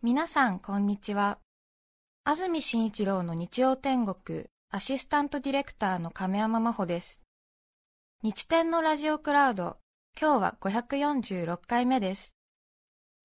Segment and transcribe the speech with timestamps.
[0.00, 1.40] 皆さん、こんにちは。
[2.22, 7.20] 安住紳一郎の日曜天国、アシスタントディレクターの亀山真帆です。
[8.22, 9.76] 日天のラジオクラウド、
[10.16, 12.32] 今日は546回目です。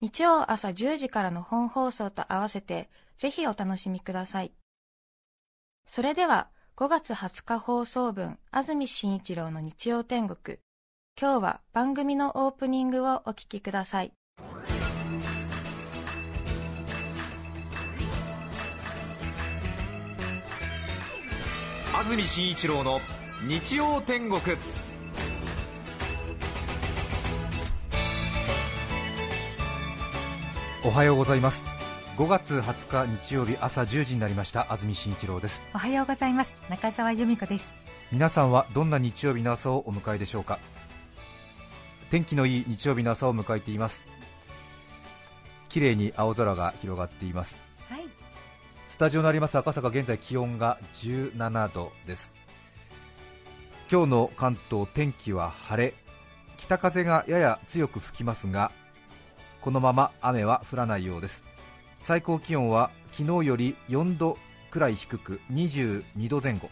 [0.01, 4.51] 日曜朝10時からの本放送と合わせて、ぜひお楽しみください。
[5.85, 10.57] それでは、5月20日放送分、安住紳一郎の日曜天国。
[11.21, 14.11] 今日は番組のオープニングをお聞きください。
[22.03, 22.99] 安住紳一郎の
[23.47, 24.41] 日曜天国。
[30.83, 31.63] おはようございます。
[32.17, 34.67] 5月20日日曜日朝1時になりました。
[34.69, 35.61] 安住紳一郎です。
[35.73, 36.57] おはようございます。
[36.69, 37.67] 中澤由美子です。
[38.11, 40.59] 皆さんはどんな日曜日の朝をお迎えでしょうか。
[42.09, 44.03] 天気のいい日曜日の朝を迎えています。
[45.69, 47.57] 綺麗に青空が広がっています
[48.93, 52.31] スタジオになります赤坂、現在気温が17度です。
[53.91, 55.95] 今日の関東、天気は晴れ。
[56.57, 58.71] 北風がやや強く吹きますが
[59.61, 61.43] このまま雨は降らないようです。
[62.01, 64.37] 最高気温は昨日より4度
[64.69, 66.69] くらい低く22度前後。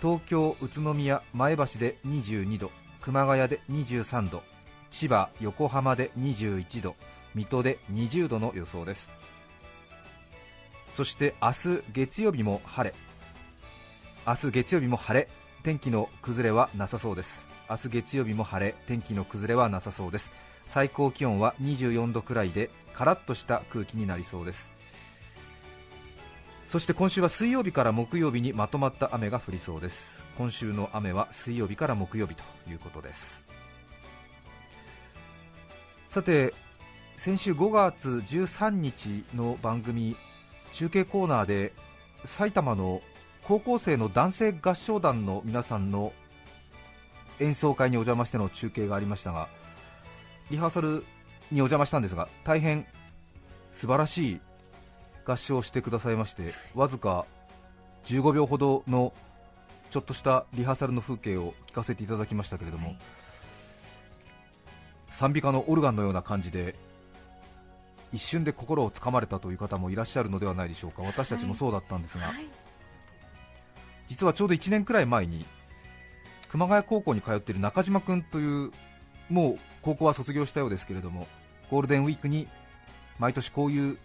[0.00, 2.70] 東京、宇都宮、前橋で22度。
[3.00, 4.44] 熊谷で23度。
[4.92, 6.94] 千葉、横浜で21度。
[7.34, 9.25] 水戸で20度の予想です。
[10.96, 12.96] そして明日月曜日も晴れ。
[14.26, 15.28] 明日月曜日も晴れ。
[15.62, 17.46] 天気の崩れはなさそうです。
[17.68, 18.74] 明日月曜日も晴れ。
[18.86, 20.32] 天気の崩れはなさそうです。
[20.66, 24.72] 最高気温は24度くらいでカラッとした空気になりそうです。
[26.66, 30.18] そして今週は水曜日から木曜日にまとまった雨が降りそうです。
[30.38, 33.44] 今週の雨は水曜日から木曜日ということです。
[36.08, 36.54] さて
[37.18, 40.16] 先週5月13日の番組
[40.72, 41.72] 中継コーナーで
[42.24, 43.02] 埼玉の
[43.44, 46.12] 高校生の男性合唱団の皆さんの
[47.38, 49.48] 演奏会にお邪魔しての中継がありましたが
[50.50, 51.04] リハーサル
[51.50, 52.86] にお邪魔したんですが大変
[53.72, 54.40] 素晴らしい
[55.24, 57.26] 合唱をしてくださいましてわずか
[58.06, 59.12] 15秒ほどの
[59.90, 62.96] ちょっとしたリハーサルの風景を聞かせていただきましたけれども、
[65.08, 66.74] 賛美歌のオルガンのような感じで
[68.12, 72.46] 一瞬で心をつかまれたという方もいらっしゃるのではないでしょうか、私たちもそうだったんですが、はい、
[74.08, 75.44] 実はちょうど1年くらい前に
[76.48, 78.72] 熊谷高校に通っている中島君という、
[79.28, 81.26] もう高校は卒業したようですけれども、
[81.70, 82.48] ゴールデンウィークに
[83.18, 83.98] 毎年こういう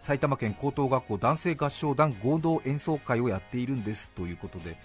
[0.00, 4.76] 埼玉県高等学校男性合唱団合同演奏会をやっているんですということで、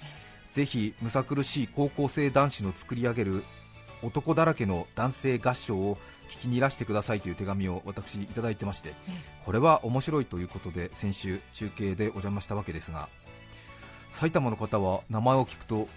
[0.52, 3.44] ぜひむさ苦しい高校生男子の作り上げる
[4.02, 8.94] 男だらけの男性合唱を聞きにいらしてくださいという手紙を私いただいてまして、
[9.46, 13.10] これは面白いということで先週中継でお邪魔したわけですが
[14.10, 15.88] 埼玉の方は名前を聞くと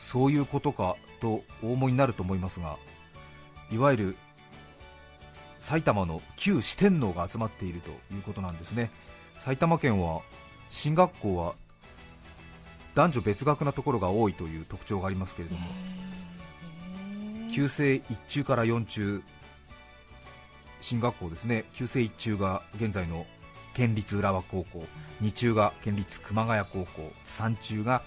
[0.00, 2.76] そういうことかとお思いになると思いますが
[3.72, 4.16] いわゆる
[5.60, 8.90] 埼玉の旧四天王が集まっているということなんですね。
[9.36, 10.22] 埼玉県は
[10.70, 11.54] 進学校は
[12.94, 15.68] 男女別学なところが多いという特徴がありますけれども
[17.52, 19.22] 旧制1中から4中
[20.80, 21.64] 進学校ですね。
[21.72, 23.26] 旧制1中が現在の
[23.74, 24.84] 県立浦和高校
[25.22, 28.02] 2中が県立熊谷高校3中が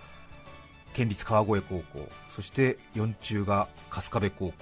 [0.94, 4.54] 県立川越高校そして4中が春日部高校。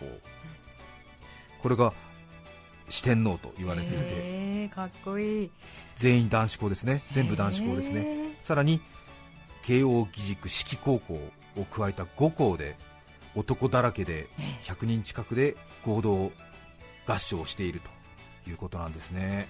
[1.62, 1.94] これが
[2.90, 5.52] 四天王と言われていてかっこいい。
[5.96, 7.03] 全員男子校ですね。
[7.12, 8.38] 全部男子校ですね。
[8.41, 8.81] さらに
[9.64, 11.14] 慶応義塾式高校
[11.58, 12.76] を加えた5校で
[13.36, 14.28] 男だらけで
[14.64, 15.56] 100人近くで
[15.86, 16.31] 合同
[17.06, 17.90] 合唱をしていると
[18.47, 19.47] いうことなんですね。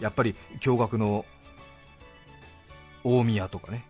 [0.00, 1.24] やっぱり驚愕の
[3.02, 3.84] 大宮とかね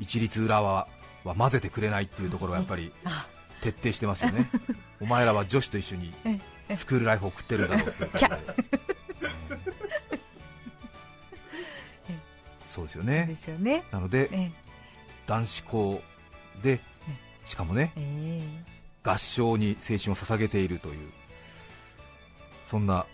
[0.00, 0.88] 一律浦和
[1.24, 2.92] は混ぜてくれないっていうところがやっぱり
[3.60, 4.48] 徹底してますよね。
[5.00, 6.12] お前らは女子と一緒に
[6.74, 7.92] スクールライフを送ってるんだろう
[12.68, 13.26] そうですよね。
[13.28, 13.84] ですよね。
[13.90, 14.50] なので、
[15.26, 16.02] 男子校
[16.62, 16.80] で
[17.44, 21.12] しかもね、えー、合唱に青春を捧げているという
[22.72, 23.04] そんな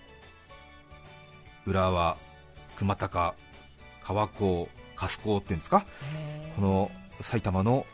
[1.67, 2.17] 浦和、
[2.77, 3.35] 熊高、
[4.05, 5.85] 川高、春日高っていうんですか、
[6.55, 7.85] この埼玉の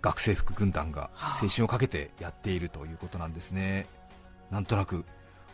[0.00, 1.10] 学生服軍団が
[1.42, 3.86] 青春をかけてやっているということなんですね、
[4.50, 5.04] なんとなく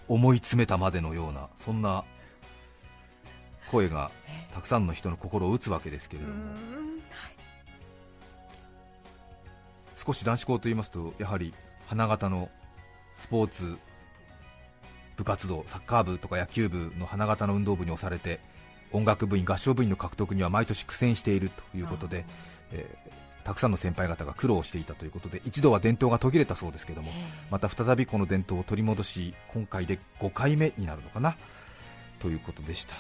[0.06, 2.04] 思い詰めたまでのような、そんな
[3.72, 4.12] 声が
[4.54, 6.34] たくさんの人の心を打つわけですけれども。
[9.96, 11.52] 少し男子校と言いますとやはり
[11.88, 12.50] 花形の
[13.18, 13.76] スポーツ
[15.16, 18.40] 部活動、サッカー部とか野球部の花形の運動部に押されて
[18.92, 22.24] 音楽部員、合唱部員の獲得には毎年苦戦しているということで、
[22.72, 27.10] えー、たくさんの先輩方が苦労していたということで一度は伝統が途切れたそうですけども
[27.50, 31.36] また再びこの伝統を取り戻し今回で5回目になるのかな
[32.20, 32.94] ということでした。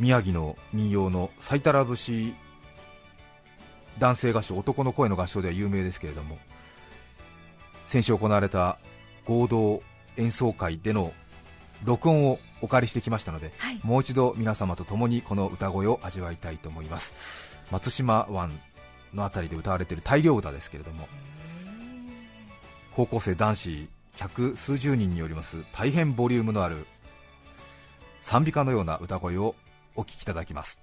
[0.00, 2.34] 宮城の民謡の「最たら節」
[3.98, 6.38] 男性合唱、男の声の合唱では有名ですけれども
[7.94, 8.78] 先週行われた
[9.24, 9.80] 合同
[10.16, 11.12] 演奏会での
[11.84, 17.14] 録音をお借りしてきましたので、はい、もう一度皆様と共にこの歌声を味わいたいと思います。
[17.70, 18.58] 松島湾
[19.12, 21.06] の辺りで歌われている大漁歌ですけれども
[22.96, 26.86] 高校生男子百数十人によります大変ボリュームのある
[28.22, 29.54] 賛美歌のような歌声を
[29.94, 30.80] お聴きいただきます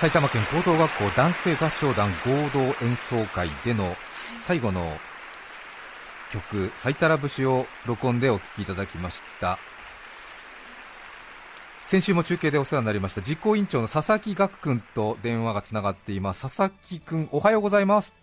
[0.00, 3.94] 埼玉県高等学校男性合唱団合同演奏会での
[4.40, 4.96] 最後の
[6.32, 9.58] 曲「最たら節」を録音でお聴きいただきました。
[11.84, 16.40] 先週も中継でお世話になりました実行委員長の佐々木岳君と電話がつながっています。
[16.40, 18.14] 佐々木君おはようございます。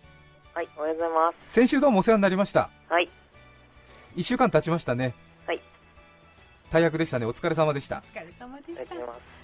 [0.54, 1.54] はいおはようございます。
[1.54, 2.70] 先週どうもお世話になりました。
[2.88, 3.08] はい。
[4.16, 5.14] 1週間経ちましたね。
[5.46, 5.60] はい。
[6.72, 7.26] 大役でしたね。
[7.26, 8.02] お疲れ様でした。
[8.12, 9.37] お疲れ様でした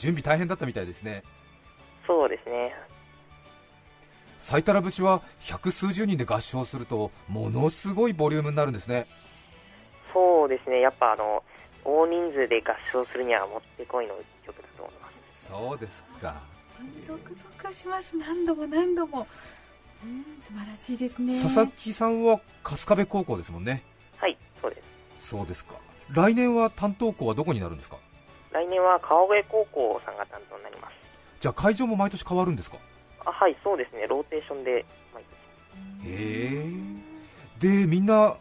[0.00, 1.22] 準備大変だったみたいですね。
[2.06, 2.74] そうですね。
[4.38, 9.06] 最たら節は百数十人で合唱するとものすごいボリュームになるんですね。
[10.14, 10.80] そうですね。
[10.80, 11.42] やっぱあの
[11.84, 14.14] 大人数で合唱するにはもってこいの
[14.46, 15.46] 曲だと思います。
[15.48, 16.40] そうですか。
[17.06, 18.16] ゾクゾクします。
[18.16, 19.26] 何度も何度も。
[20.02, 21.42] うん素晴らしいですね。
[21.42, 23.82] 佐々木さんは春日部高校ですもんね。
[24.16, 24.82] はいそうで
[25.18, 25.28] す。
[25.28, 25.74] そうですか。
[26.08, 27.98] 来年は担当校はどこになるんですか？
[28.52, 30.94] 来年は川越高校さんが担当になります。
[31.40, 32.76] じゃあ会場も毎年変わるんですか？
[33.24, 34.06] あはいそうですね。
[34.06, 35.22] ローテーションで毎
[36.02, 36.10] 年。
[36.10, 37.80] へえ。
[37.80, 38.36] でみんな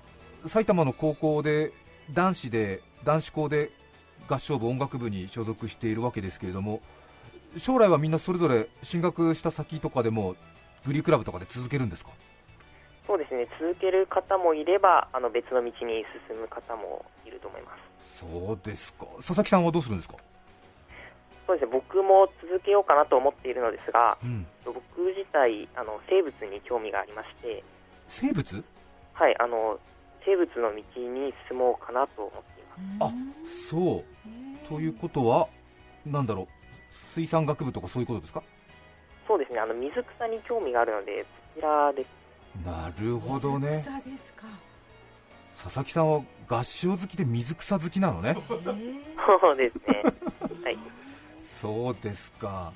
[0.48, 1.72] 埼玉の高校で
[2.14, 3.72] 男子で男子校で
[4.28, 6.82] 合唱部音楽部に所属しているわけですけれども
[7.58, 10.36] 将来はみんなそれぞれ進学した先とかでも
[10.86, 12.12] グリークラブとかで続けるんですか？
[13.10, 13.48] そうですね。
[13.60, 18.20] 続ける方もいればあの別の道に進む方もいると思います。
[18.20, 19.08] そうですか。
[19.18, 20.16] 佐々木さんはどうするんですか？
[21.48, 21.72] そうですね。
[21.74, 24.78] 僕も続けようかなと思っているのですが、うん、僕
[25.10, 27.64] 自体あの生物に興味がありまして。
[28.06, 28.64] 生物？
[29.14, 29.36] はい。
[29.40, 29.80] あの
[30.24, 32.64] 生物の道に進もうかなと思ってい
[33.00, 33.12] ます。
[33.12, 34.68] あそう。
[34.70, 35.48] ということは
[36.06, 36.48] なんだろう。
[37.16, 38.44] 水産学部とかそういうことですか？
[39.28, 39.60] そうですね。
[39.60, 41.26] あの水草に興味があるので
[41.56, 42.19] そちらです
[42.66, 43.86] なるほどね。
[45.62, 48.38] 佐々木さんは合唱好きで水草好きなのね。
[49.42, 50.04] そうですね。
[50.64, 50.78] はい。
[51.44, 52.72] そうですか。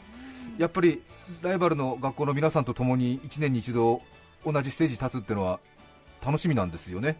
[0.58, 1.02] やっぱり
[1.42, 4.02] ライバルの学校の皆さんと共に1年に一度
[4.46, 5.60] 同じステージに立つっていうのは
[6.24, 7.18] 楽しみなんですよね。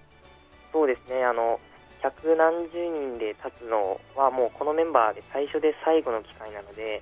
[0.72, 1.24] そうですね。
[1.24, 1.60] あの
[2.04, 7.02] 百何十人で立つのはもうこのメンバーで最初で最後の機会なので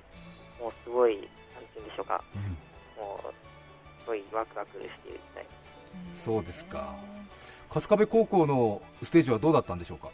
[0.60, 1.28] もうすごいなんて
[1.74, 2.42] 言うんでしょうか、うん、
[3.02, 3.41] もうす
[4.06, 5.46] ごいワクワクしていたい。
[6.12, 6.94] そうですか。
[7.70, 10.10] 春日部高校のステージはどうだったんでしょうか？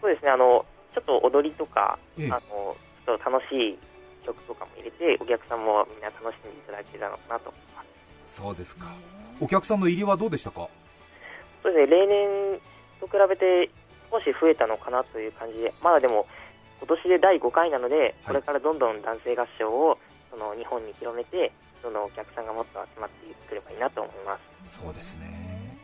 [0.00, 0.30] そうですね。
[0.30, 3.78] あのちょっと踊りとか、ええ、あのちょっと楽しい
[4.26, 7.50] 曲とかも入れてお客さんもみんな楽しんでいただけたのかなと。
[7.50, 7.82] 思いま
[8.26, 8.86] すそうですか。
[9.40, 10.68] お客さんの入りはどうでしたか？
[11.62, 11.96] そうですね。
[11.96, 12.60] 例年
[13.00, 13.70] と比べて
[14.10, 16.26] 少し増えたのかなという感じでまだでも
[16.80, 19.96] 今年で第5回なので、これからどんどん男性合唱を
[20.30, 24.80] その日本に広めてそのお客さんがもっと集まってくればいいなと思います。
[24.80, 25.78] そうですね。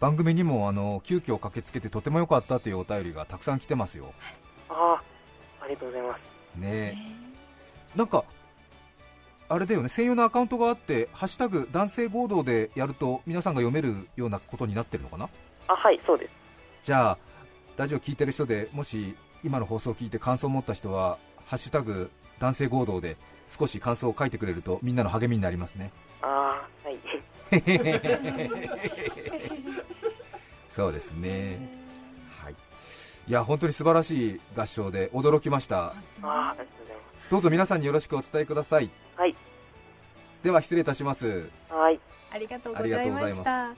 [0.00, 4.12] 番組にもあの急遽駆けつけてとても良かったというお便りがたくさん来てますよ。
[4.68, 6.58] ああありがとうございます。
[6.58, 6.98] ね。
[7.94, 8.24] なんか
[9.48, 9.88] あれだよね。
[9.88, 15.28] 専用のアカウントがあって「ハッシュタグ男性合同」でやると皆さんが読めるようなことになってるのかな？
[15.68, 16.30] あはいそうです。
[16.82, 17.18] じゃあ
[17.76, 22.10] ラジオ聞いてる人でもし今の放送を聞いて感想を持った人は「ハッシュタグ
[22.44, 23.16] 男性合同」で
[23.48, 25.90] 少し感想を書いてくれるとみんなの励みになりますね。
[26.22, 26.98] ああはい。
[30.70, 31.58] そうですね。
[32.42, 32.54] はい。
[33.28, 35.86] いや本当に素晴らしい合唱で驚きました。
[35.86, 36.56] ああ
[37.30, 38.90] どうぞ皆さんによろしくお伝えください。
[39.16, 39.34] はい。
[40.42, 41.48] では失礼いたします。
[41.70, 41.98] はい。
[42.30, 43.72] ありがとうございました。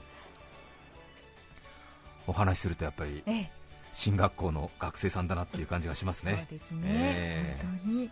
[2.27, 3.51] お話しするとやっぱり、ええ、
[3.93, 6.45] 進学校の学生さんだなっていう感じがしますね。
[6.49, 8.09] そうですね、えー、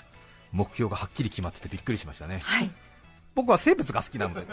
[0.56, 2.72] 目標がはっきり決まっててびっくりしましたね、はい、
[3.36, 4.48] 僕は生物が好きなので、ね、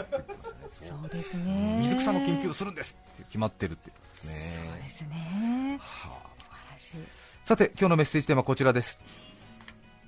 [0.69, 1.79] そうですね。
[1.81, 4.51] 水草の研究をするんですって決まってるってですね。
[4.69, 6.95] そうですね、はあ、素晴らしい。
[7.45, 8.99] さて今日のメッセージテーマはこちらです。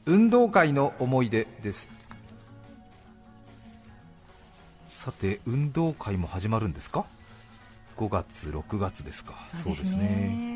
[0.05, 1.89] 運動会の思い出です。
[4.85, 7.05] さて運動会も始まるんですか
[7.95, 9.33] ？5月6月ですか。
[9.63, 10.54] そうですね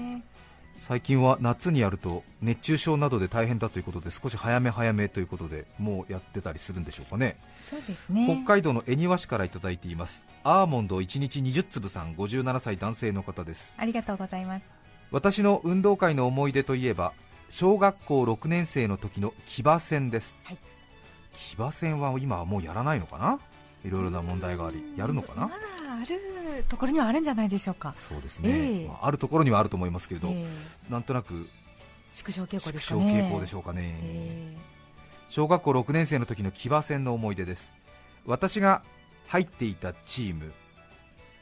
[0.79, 7.38] 最近は夏にやると熱中症などで大変だということで少し早め早めということでもうやってたりするんでしょうかね。
[7.69, 8.25] そうですね。
[8.25, 10.24] 北海道の恵庭市からいただいています。
[10.43, 13.74] アーモンド1日20粒さん57歳男性の方です。
[13.77, 14.65] ありがとうございます。
[15.12, 17.13] 私の運動会の思い出といえば
[17.50, 20.57] 小学校6年生の時の騎馬戦です、はい、
[21.33, 23.39] 騎馬戦は今はもうやらないのかな？
[23.83, 25.50] いろいろな問題がありやるのかな？
[25.93, 27.93] あるところにはあるんじゃないでしょうか。
[28.08, 31.48] そうですね、えーまあ、あるところにはあると思いますけれど、えー、なんとなく
[32.12, 33.01] 縮小傾向ですかね。
[33.01, 37.72] 縮小傾向でしょうかね、えー、小学校6年生の時の騎馬戦の思い出です。
[38.25, 38.84] 私が
[39.27, 40.51] 入っていたチーム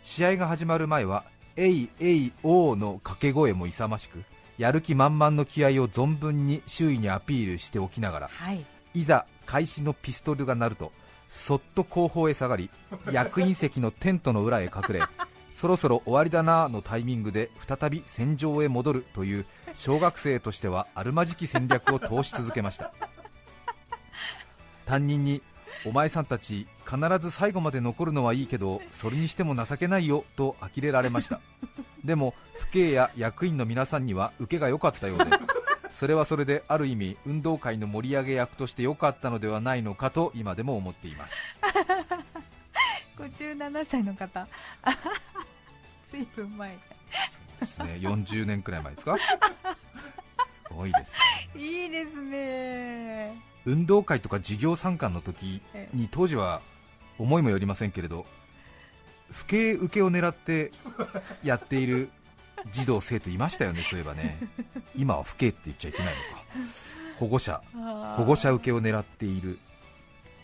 [0.03, 1.23] 試合が始まる前は
[1.55, 4.23] 「えいえいおー」の掛け声も勇ましく
[4.57, 10.91] やる気満々の気合を存分に周囲にアピールしておきながら、はい、いざ開始のピストルが鳴ると
[11.29, 12.69] そっと後方へ下がり
[13.11, 15.01] 役員席のテントの裏へ隠れ
[15.57, 22.93] そろそろ終わりだなのタイミングで再び戦場へ戻るという小学生としてはあるまじき戦略を通し続けました。
[24.85, 25.41] 担任に
[25.83, 31.41] お前さんたち必ず最後まで残るのはいいけどそれにしても情けないよと呆れられました。
[32.05, 35.25] でも父兄や役員の皆さんには受けが良かったようで
[35.97, 41.35] それはそれである意味運動会の盛り上げ役として良かったのではないのかと今でも思っています。
[43.17, 44.47] 57歳の方。
[46.11, 46.77] ずいぶん前。
[46.77, 47.93] そうですね。
[48.07, 49.17] 40年くらい前ですか？
[49.17, 49.23] す
[50.69, 51.11] ごいです
[51.57, 51.63] ね。
[51.63, 53.41] いいですね。
[53.65, 55.61] 運動会とか授業参観の時
[55.93, 56.61] に当時は
[57.17, 58.25] 思いもよりませんけれど
[59.31, 60.71] 不敬受けを狙って
[61.43, 62.09] やっている
[62.71, 64.37] 児童生徒いましたよね、そういえばね、
[64.95, 66.19] 今は不敬って言っちゃいけないのか、
[67.19, 67.61] 保護者、
[68.15, 69.59] 保護者受けを狙っている、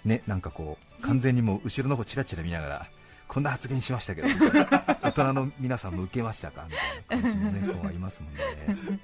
[0.06, 2.88] ね、なんかこう、完全にもう後ろの方ちらちら見ながら、
[3.28, 4.28] こんな発言しましたけど、
[5.02, 6.68] 大人の皆さんも受けましたか？
[6.70, 6.76] み
[7.10, 9.00] たいな感じの、ね、 子がいますもんね。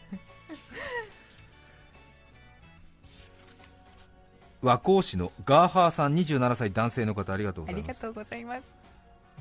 [4.61, 8.69] 和光市のガーハーさん27歳男性の方ありがとうございます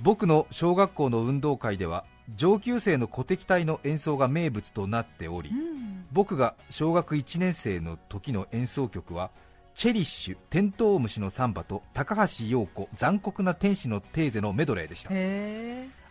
[0.02, 2.05] 僕の小学校の運動会では
[2.37, 9.31] 上級生の鼓笛隊の演奏が名物となっており、うん、僕が小学1年生の時の演奏曲は
[9.75, 15.11] チェリッシュテントウムシのサンバと高橋洋子残酷な天使のテーゼのメドレーでした。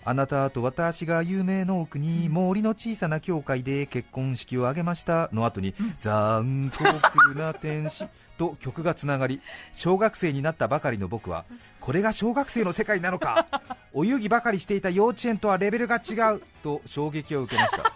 [0.09, 9.41] あなたと私が有名の奥に森の小さな教会で結婚式を挙げましたの後に、残酷な天使と曲がつながり
[9.73, 11.45] 小学生になったばかりの僕は
[11.79, 13.47] これが小学生の世界なのか
[13.93, 17.93] お遊戯ばかりしていた幼稚園とはレベルが違うと衝撃を受けました。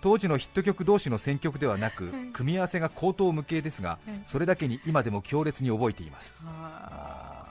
[0.00, 6.34] 当時のヒット曲同士の選曲ではなく組み合わせが口頭無形ですがそれだけに今でも強烈に覚えています。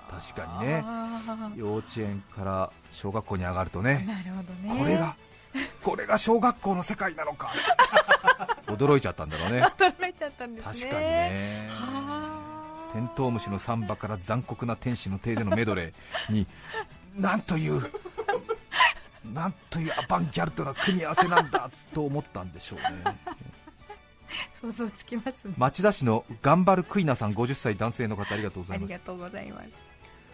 [0.07, 0.83] 確かにね。
[1.55, 4.07] 幼稚園から小学校に上がるとね。
[4.77, 5.15] これが
[5.81, 7.51] これが小学校の世界なのか。
[8.67, 9.61] 驚いちゃったんだろうね。
[9.61, 10.91] 驚いちゃったんですね。
[10.91, 11.69] 確かにね。
[11.69, 12.39] は
[12.89, 12.93] あ。
[12.93, 16.47] テントウムシのサンバから残酷な天使のテーゼのメドレーに
[17.15, 17.91] なんという
[19.33, 23.17] なんというアバンギャルドな組み合わせなんだと思ったんでしょうね。
[24.61, 25.53] 想像つきますね。
[25.57, 28.89] 町田市の頑張るクイナさん50歳男性の方ありがとうございます。
[28.91, 29.69] ありがとうございます。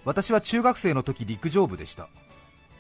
[0.06, 2.08] 私は中学生の時陸上部でした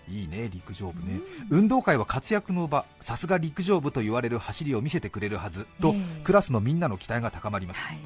[0.09, 5.67] いいね陸上部ね、運動会は活躍の場さすが陸上部と言われる走りを見せてくれるはず。
[5.81, 5.97] と、え。
[5.97, 7.97] えクラスのみんなの期待が高まります、はい。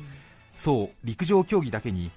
[0.56, 2.12] そう陸上競技だけに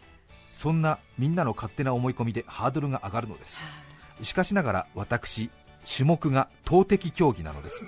[0.52, 3.57] そんなみんなの勝手な思い込みでハードルが上がるのです。
[4.23, 5.50] しかしながら私
[5.87, 7.83] 種目が投擲競技なのです。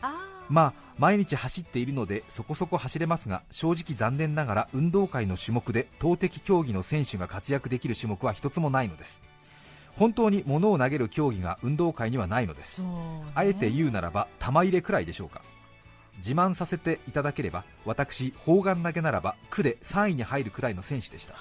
[0.00, 0.14] あ
[0.48, 9.20] まあ毎日走っているのでそこそこ走れますが正直残念ながら運動会の種目で投擲競技の選手が活躍できる種目は一つもないのです
[9.98, 12.80] 本当に物を投げる競技が運動会にはないのです。
[12.80, 12.86] ね。
[13.34, 15.42] あえて言うならば玉入れくらいでしょうか。
[16.18, 21.34] 自慢させていただければ私砲丸投げならば区で3位に入るくらいの選手でした。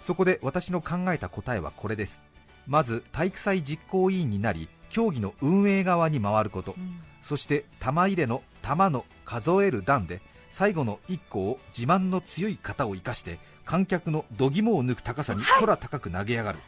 [0.00, 2.22] そこで私の考えた答えはこれです。
[2.66, 6.74] まず体育祭実行委員になり競技の運営側に回ること。
[6.76, 7.00] うん。
[7.20, 16.58] そして玉入れの玉の数える段で最後の1個を自慢の強い型を生かして観客の度肝を抜く高さに空高く投げ上がる、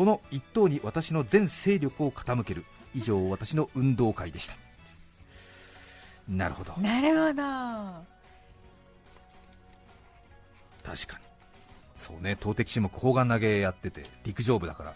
[0.00, 2.64] この一投に私の全勢力を傾ける。
[2.94, 4.54] 以上私の運動会でした。
[6.26, 6.72] なるほど。
[6.80, 7.42] なるほど。
[10.82, 11.24] 確かに。
[11.98, 14.94] そうね投擲種目砲丸投げやってて陸上部だから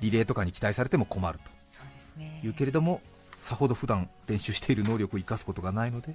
[0.00, 1.40] リレーとかに期待されても困る
[1.72, 2.38] そうですね。
[2.40, 3.00] というけれども
[3.40, 6.14] さほど普段練習している能力を生かすことがないので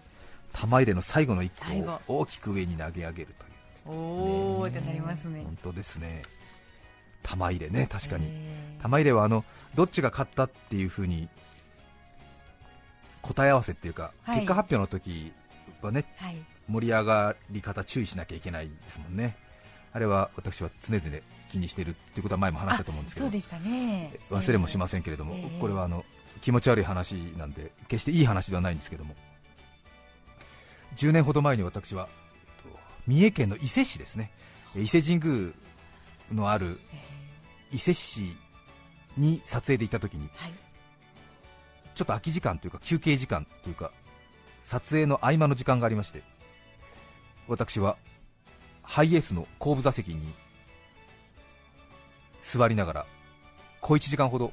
[0.54, 2.00] 玉入れの最後の1最後。
[2.08, 3.36] 個を大きく上に投げ上げる
[3.84, 3.98] という。
[3.98, 6.24] おおってなりますね本当ですね
[7.24, 8.28] 玉入れね確かに。
[8.28, 8.82] えー。
[8.82, 11.30] 玉入れはあのどっちが勝ったっていうふうに
[13.22, 14.36] 答え合わせっていうか、はい。
[14.38, 15.32] 結果発表の時
[15.82, 16.38] はねはい。
[16.68, 19.36] 盛り上がり方注意しなきゃいけないですもんね。
[19.94, 21.18] あれは私は常々
[21.52, 24.18] 気にしているっていうことは前も話したと思うんですけどそうでしたね。
[24.30, 26.06] 忘れもしませんけれども、ええこれはあの
[26.42, 29.16] 気持ち悪い話なんで決していい話ではないんですけども。
[30.96, 32.08] 10年ほど前に私は
[32.66, 34.32] えっと三重県の伊勢市ですね。
[34.76, 35.52] 伊勢神宮
[36.32, 36.80] のある
[37.72, 38.36] 伊勢市
[39.18, 40.52] に撮影で行った時にはい。
[41.94, 43.92] ちょっと空き時間というか休憩時間というか
[44.64, 46.24] 撮影の合間の時間がありまして
[47.48, 47.98] 私は
[48.82, 50.34] ハイエースの後部座席に
[52.42, 53.06] 座りながら
[53.82, 54.52] 小1時間ほど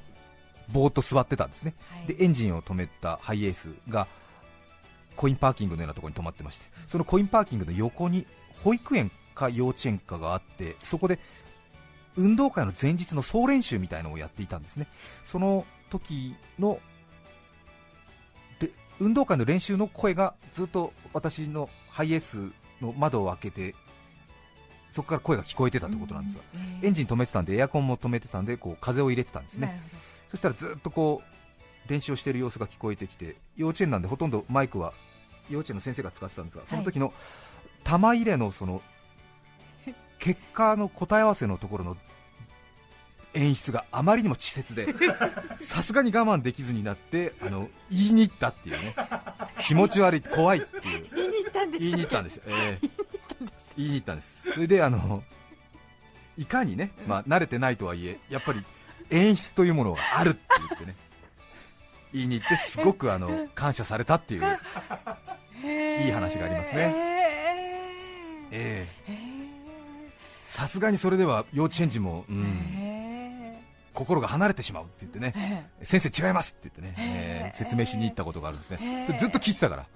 [0.73, 1.75] ぼーっと座ってたんですね。
[1.91, 2.07] はい。
[2.15, 4.07] でエンジンを止めたハイエースが
[5.17, 8.27] コインパーキングのようなところに止まってましてそのコインパーキングの横に
[8.63, 11.19] 保育園か幼稚園かがあってそこで
[12.19, 14.87] 運動会の前日の総練習みたいのをやっていたんですね。
[15.25, 16.81] その時の
[18.61, 22.51] で運動会の練習の声がずっと私のハイエース
[22.83, 23.75] の窓を開けて
[24.91, 29.81] そこから声が聞こえてたってことなんですよ、うんえーエンジン止めてたんでエアコンも止めてたんでこう風を入れてたんですね。
[30.29, 34.93] そしたらずっとこう練習をしている様子が聞こえてきて幼稚園なんでほとんどマイクは
[35.51, 37.13] 幼稚園の先生が使ってたんですがその時の
[37.85, 38.83] 玉入れのその
[40.19, 41.97] 結果の答え合わせのところの
[43.35, 44.87] 演出があまりにも稚拙で
[45.61, 48.95] さすがに我慢できずになってあの言いに行ったっていうね。
[49.61, 51.09] 気持ち悪い怖いっていう。
[51.11, 52.89] ど言いに行ったんです言いに行ったんですよ、ええ。
[53.77, 55.23] 言いに行ったんですそれであの
[56.37, 58.65] いかにね、まあ、慣れてないとはいえやっぱり
[59.11, 60.95] 演出というものがあるって言ってね
[62.13, 64.43] 言いに行ってすごくあの感謝されたっていう、
[66.03, 66.81] いい話がありますね。
[66.81, 66.85] へ
[68.51, 69.11] ええ。
[69.11, 69.13] ー。
[69.13, 69.28] へ
[70.59, 72.41] さすがにそれでは幼稚園児も、うーん、
[72.75, 73.63] へ
[73.95, 77.57] 心が離れてしまうって言ってね先生違いますって言ってね、ええ。
[77.57, 79.05] 説明しに行ったことがあるんですね。
[79.07, 79.87] それずっと聞いてたから。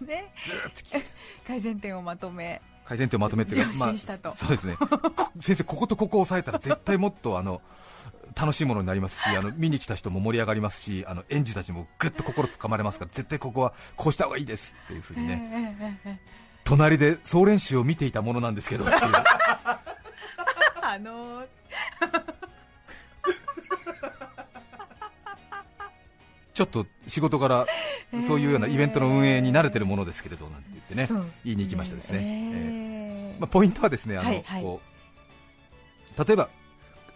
[0.00, 0.34] ーね。
[0.44, 0.52] ず
[0.98, 1.06] っと
[1.46, 2.60] 改善点をまとめ。
[2.84, 4.34] 改善点をまとめて了承したと。
[4.34, 4.76] そうですね。
[4.76, 4.86] こ
[5.40, 7.62] 先生こことここを押さえたら絶対もっとあの
[8.38, 16.20] 楽しいものになりますしあの見に来た人も盛り上がりますしあの園児たちもぐっと心つかまれますから絶対ここはこうした方がいいですっていうふうにね
[16.64, 18.84] 隣で総練習を見ていたものなんですけど。
[20.82, 21.46] あのー。
[26.54, 27.66] ちょっと仕事から
[28.26, 34.62] そういうようなイベントの運営に慣れてるものですけれどなんて言ってね言いに行きましたですね、ええへまあ、ポイントはですねあの、はいはい。
[34.62, 34.80] こ
[36.16, 36.50] う例えば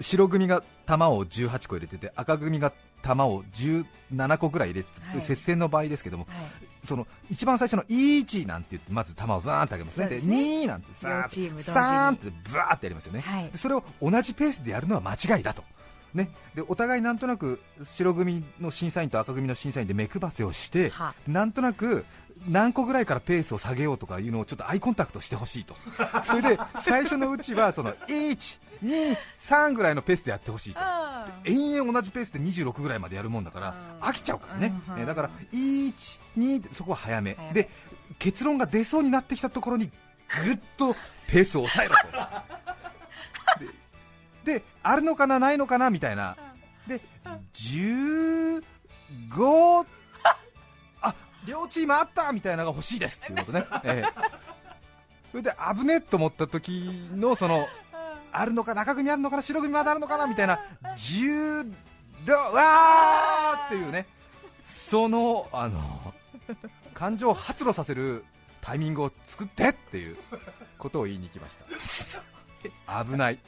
[0.01, 2.73] 白組が玉を18個入れてて赤組が
[3.07, 5.21] 玉を17個ぐらい入れてて、はい。
[5.21, 6.37] 接戦の場合ですけどもはい。
[6.85, 10.07] その一番最初の1なんて言ってまず玉をブーンって上げますね。
[10.07, 10.65] でそうですね。
[10.65, 11.75] 2なんてさー両チーム同時に。
[11.75, 13.51] さーんってブワーってやりますよね、はい。
[13.51, 15.65] でそれを同じペースでやるのは間違いだと、
[16.15, 21.15] ね、でお互いなんとなく白組の審査員と赤組の審査員で目配せをしては。
[21.27, 22.05] なんとなく
[22.49, 25.75] 何個ぐらいからペースを下げようとかいうのをちょっとアイコンタクトしてほしいと。
[26.25, 30.79] それで最初のうちはその1、2、3ぐらいのペースでやってほしいと。
[30.81, 34.09] あ延々同じペースで26ぐらいまでやるもんだからうん。
[34.09, 35.93] 飽きちゃうからね、うんえーだから1、
[36.39, 37.37] 2ってそこは早め。
[37.53, 37.69] で
[38.19, 39.87] 結論が出そうになってきたところに
[40.45, 40.95] ぐっと
[41.29, 42.07] ペースを抑えろと。
[44.45, 46.37] でであるのかなないのかなみたいな。
[46.87, 47.01] で
[47.53, 48.63] 15
[51.03, 51.15] あ
[51.47, 54.13] 両チームあったみたいなのが欲しいですっていうことね、 えー
[55.33, 57.67] それで危ねえと思った時のその
[58.39, 60.61] あるのかな赤組あるのかな白組まだあるのかなみたいな
[60.97, 61.73] 10
[62.27, 64.07] 両わーっていうね。
[64.65, 66.15] そのあの
[66.93, 68.25] 感情を発露させる
[68.61, 70.17] タイミングを作ってっていう
[70.79, 73.05] ことを言いに来ました。
[73.05, 73.39] 危ない。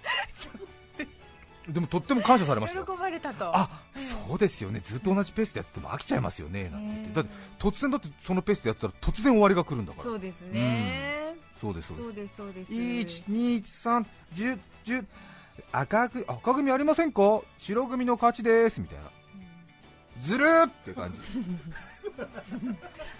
[1.69, 2.79] でもとっても感謝されました。
[2.79, 3.55] よ喜ばれたと。
[3.55, 4.81] あそうですよね。
[4.83, 6.71] ずっと同じペースでやってても飽きちゃいますよね。
[6.71, 7.15] なんて言って。
[7.15, 10.05] だって突然だってそのペースでやったら突然終わりが来るんだから。
[10.05, 11.18] そうですね、
[11.61, 12.07] そうですそうです。
[12.07, 12.73] そうですそうです。
[12.73, 15.05] 1、2、3、10、10
[15.73, 17.41] 赤組赤組ありませんか？
[17.59, 18.81] 白組の勝ちです。
[18.81, 19.05] みたいな。
[20.23, 21.21] ずるーって感じ。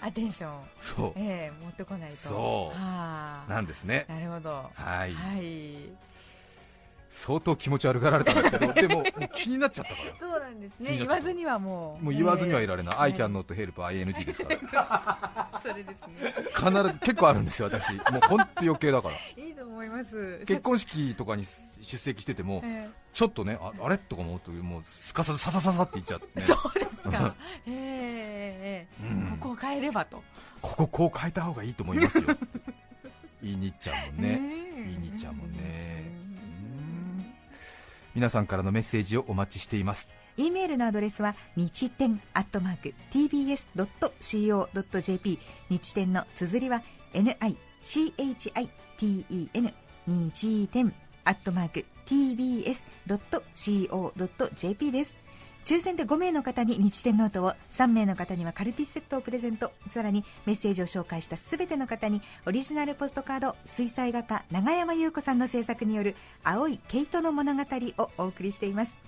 [0.01, 0.59] アテンション。
[0.79, 2.17] そええ持ってこないと。
[2.17, 2.77] そう。
[2.77, 3.45] はあ。
[3.47, 4.05] うなんですね。
[4.09, 4.69] なるほど。
[4.73, 5.13] はい。
[5.13, 5.75] はい
[7.09, 10.17] 相当気持ち悪がられたんですけど でも気になっちゃったから。
[10.19, 10.97] そうなんですね。
[10.97, 12.05] 言わずにはもう。
[12.05, 15.59] もう言わずにはいらられない、はい I can not help ING ですから。
[15.61, 16.33] それですね。
[16.55, 17.93] 必ず結構あるんですよ私。
[17.93, 19.15] もう本当余計だから。
[19.43, 20.39] いいと思います。
[20.45, 21.45] 結婚式とかに
[21.81, 27.33] 出席しててもえちょっとねああれとか思うともうすかさずささささって言っちゃって、 そうですか。
[27.65, 29.37] ええええうん。
[29.39, 30.23] ここを変えればと。
[30.61, 32.25] こここう変えた方がいいと思いますよ。
[33.41, 34.37] 言いに行っちゃうもんね
[34.75, 35.57] 言いに行っちゃうもんね。
[35.73, 35.78] うん
[38.15, 40.07] 皆さんからのメッセージをお待ちしています。
[40.37, 48.69] e メールのアドレスは日天アットマーク tbs.co.jp 日天の綴りは nichiten
[50.07, 50.93] 日天
[51.25, 52.77] アットマーク tbs.co.jp
[54.91, 55.28] です。
[55.65, 67.63] 抽選で5名の方に日天ノートを3名の方にはカルピスセットをプレゼントさらにメッセージを紹介したすべての方にオリジナルポストカード水彩画家永山優子さんの制作による青い毛糸の物語
[67.97, 68.99] をお送りしています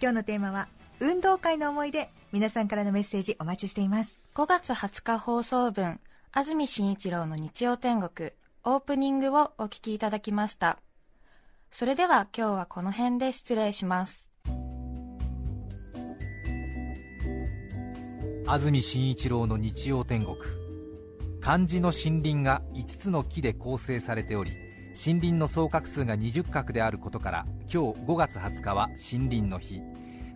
[0.00, 0.68] 今日のテーマは
[1.00, 6.00] 運動会の思い出皆さんからのメッセージお待ちしています5月20日放送分、
[6.32, 8.30] 安住紳一郎の日曜天国、
[8.64, 10.78] オープニングをお聞きいただきました。
[11.70, 14.31] それでは今日はこの辺で失礼します。
[18.44, 20.36] 安住紳一郎の日曜天国。
[21.40, 24.52] 漢字の森林が5つの木で構成されており
[25.06, 29.80] 森林の総画数が20画であることから今日5月20日は森林の日。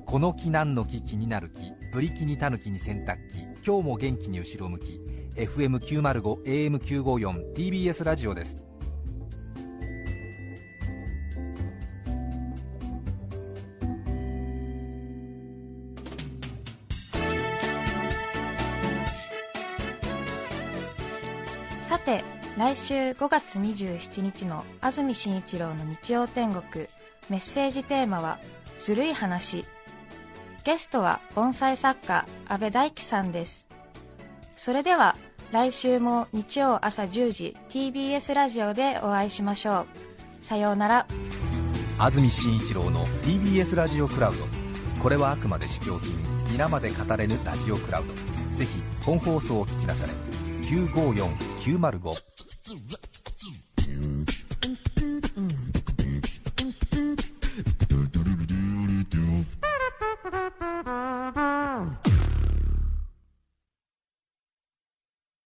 [0.05, 5.01] この木何の木気になる木ブリキにタヌキに洗濯機今日も元気に後ろ向き。
[5.37, 8.57] FM905 AM954 TBS ラジオです。
[21.87, 22.25] さて、
[22.59, 26.89] 来週5月27日の安住紳一郎の日曜天国、
[27.31, 28.41] メッセージテーマは、
[28.77, 29.65] ずるい話。
[30.65, 33.69] ゲストは盆栽作家、安部大樹さんです。
[34.57, 35.15] それでは、
[35.53, 39.87] 来週も日曜朝10時 TBS ラジオでお会いしましょ
[40.41, 40.45] う。
[40.45, 41.07] さようなら。
[42.01, 44.43] 安住紳一郎の TBS ラジオクラウド
[45.01, 46.17] これはあくまで試供品
[46.51, 48.13] 皆まで語れぬラジオクラウド
[48.59, 50.13] ぜひ本放送を聞きなされ
[50.67, 53.16] 954 905